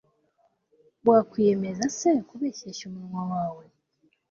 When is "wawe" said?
3.31-3.63